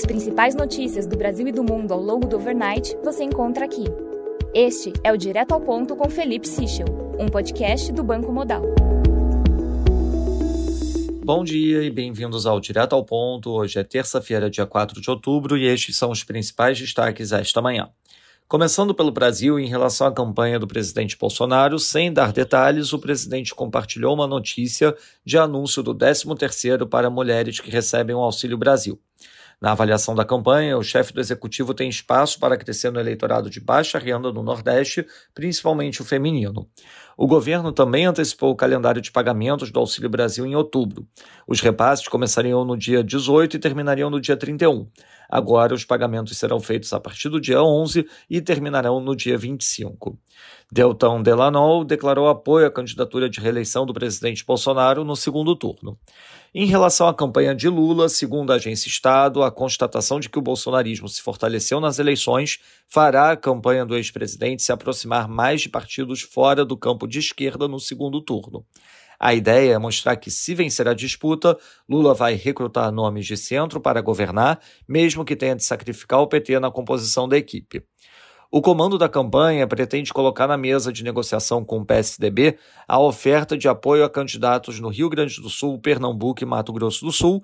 [0.00, 3.84] As principais notícias do Brasil e do mundo ao longo do overnight você encontra aqui.
[4.54, 6.86] Este é o Direto ao Ponto com Felipe Sichel,
[7.18, 8.62] um podcast do Banco Modal.
[11.22, 13.50] Bom dia e bem-vindos ao Direto ao Ponto.
[13.50, 17.90] Hoje é terça-feira, dia 4 de outubro, e estes são os principais destaques esta manhã.
[18.48, 23.54] Começando pelo Brasil, em relação à campanha do presidente Bolsonaro, sem dar detalhes, o presidente
[23.54, 28.98] compartilhou uma notícia de anúncio do 13º para mulheres que recebem o Auxílio Brasil.
[29.60, 33.60] Na avaliação da campanha, o chefe do executivo tem espaço para crescer no eleitorado de
[33.60, 36.66] baixa renda no Nordeste, principalmente o feminino.
[37.14, 41.06] O governo também antecipou o calendário de pagamentos do Auxílio Brasil em outubro.
[41.46, 44.88] Os repasses começariam no dia 18 e terminariam no dia 31.
[45.30, 50.18] Agora, os pagamentos serão feitos a partir do dia 11 e terminarão no dia 25.
[50.72, 55.96] Deltan Delanol declarou apoio à candidatura de reeleição do presidente Bolsonaro no segundo turno.
[56.52, 60.42] Em relação à campanha de Lula, segundo a agência Estado, a constatação de que o
[60.42, 62.58] bolsonarismo se fortaleceu nas eleições
[62.88, 67.68] fará a campanha do ex-presidente se aproximar mais de partidos fora do campo de esquerda
[67.68, 68.64] no segundo turno.
[69.22, 73.78] A ideia é mostrar que, se vencer a disputa, Lula vai recrutar nomes de centro
[73.78, 77.84] para governar, mesmo que tenha de sacrificar o PT na composição da equipe.
[78.50, 83.58] O comando da campanha pretende colocar na mesa de negociação com o PSDB a oferta
[83.58, 87.42] de apoio a candidatos no Rio Grande do Sul, Pernambuco e Mato Grosso do Sul,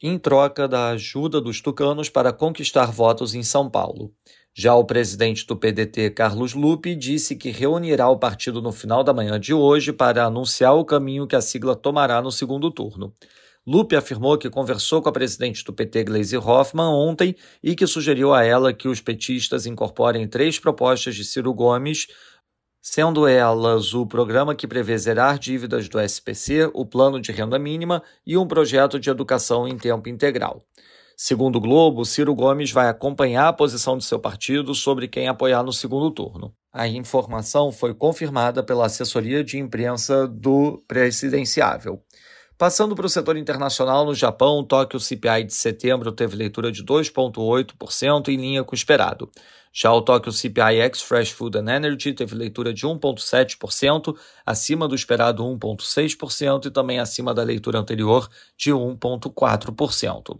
[0.00, 4.12] em troca da ajuda dos tucanos para conquistar votos em São Paulo.
[4.60, 9.14] Já o presidente do PDT, Carlos Lupe, disse que reunirá o partido no final da
[9.14, 13.14] manhã de hoje para anunciar o caminho que a sigla tomará no segundo turno.
[13.64, 18.34] Lupe afirmou que conversou com a presidente do PT, Gleisi Hoffmann, ontem e que sugeriu
[18.34, 22.08] a ela que os petistas incorporem três propostas de Ciro Gomes,
[22.82, 28.02] sendo elas o programa que prevê zerar dívidas do SPC, o plano de renda mínima
[28.26, 30.64] e um projeto de educação em tempo integral.
[31.20, 35.64] Segundo o Globo, Ciro Gomes vai acompanhar a posição do seu partido sobre quem apoiar
[35.64, 36.54] no segundo turno.
[36.72, 42.00] A informação foi confirmada pela assessoria de imprensa do presidenciável.
[42.56, 46.84] Passando para o setor internacional, no Japão, o Tóquio CPI de setembro teve leitura de
[46.84, 49.28] 2,8% em linha com o esperado.
[49.72, 54.94] Já o Tóquio CPI X Fresh Food and Energy teve leitura de 1,7%, acima do
[54.94, 60.38] esperado 1,6% e também acima da leitura anterior de 1,4%.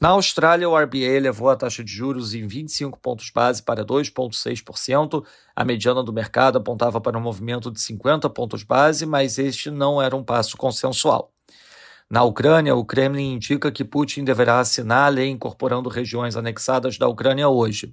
[0.00, 5.24] Na Austrália, o RBA elevou a taxa de juros em 25 pontos base para 2,6%.
[5.56, 10.00] A mediana do mercado apontava para um movimento de 50 pontos base, mas este não
[10.00, 11.32] era um passo consensual.
[12.08, 17.08] Na Ucrânia, o Kremlin indica que Putin deverá assinar a lei incorporando regiões anexadas da
[17.08, 17.92] Ucrânia hoje.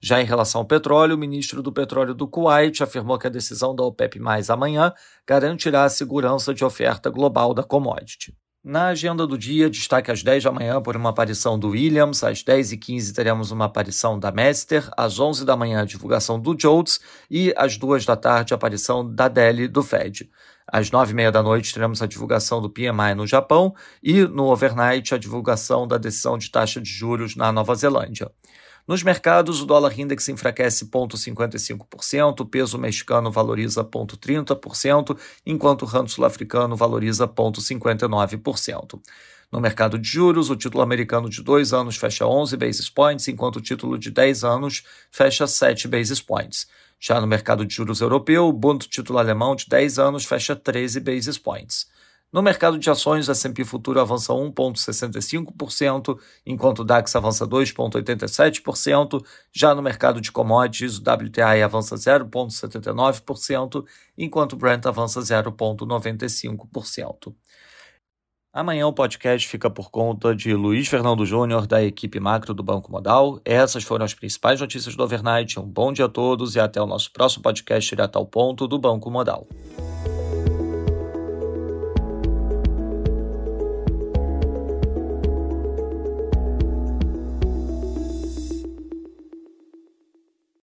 [0.00, 3.76] Já em relação ao petróleo, o ministro do Petróleo do Kuwait afirmou que a decisão
[3.76, 4.92] da OPEP mais amanhã
[5.24, 8.36] garantirá a segurança de oferta global da commodity.
[8.64, 12.42] Na agenda do dia, destaque às 10 da manhã por uma aparição do Williams, às
[12.42, 16.98] 10h15 teremos uma aparição da Mester, às 11 da manhã a divulgação do Jones
[17.30, 20.30] e às 2 da tarde a aparição da Deli do Fed.
[20.66, 24.46] Às nove e meia da noite teremos a divulgação do PMI no Japão e no
[24.46, 28.30] overnight a divulgação da decisão de taxa de juros na Nova Zelândia.
[28.86, 36.08] Nos mercados, o dólar index enfraquece 0,55%, o peso mexicano valoriza 0,30%, enquanto o rand
[36.08, 39.00] sul-africano valoriza 0,59%.
[39.50, 43.56] No mercado de juros, o título americano de dois anos fecha 11 basis points, enquanto
[43.56, 46.68] o título de 10 anos fecha 7 basis points.
[47.00, 51.00] Já no mercado de juros europeu, o Bund título alemão de 10 anos fecha 13
[51.00, 51.86] basis points.
[52.34, 59.24] No mercado de ações, o S&P Futuro avança 1,65%, enquanto o DAX avança 2,87%.
[59.52, 63.84] Já no mercado de commodities, o WTI avança 0,79%,
[64.18, 67.32] enquanto o Brent avança 0,95%.
[68.52, 72.90] Amanhã o podcast fica por conta de Luiz Fernando Júnior, da equipe macro do Banco
[72.90, 73.40] Modal.
[73.44, 75.60] Essas foram as principais notícias do overnight.
[75.60, 78.76] Um bom dia a todos e até o nosso próximo podcast direto ao ponto do
[78.76, 79.46] Banco Modal.